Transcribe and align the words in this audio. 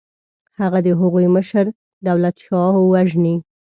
هغه 0.59 0.79
د 0.85 0.87
هغوی 1.01 1.27
مشر 1.35 1.65
دولتشاهو 2.07 2.81
وژني. 2.93 3.35